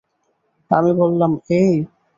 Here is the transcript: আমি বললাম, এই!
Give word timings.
আমি 0.71 0.91
বললাম, 0.93 1.31
এই! 1.51 1.73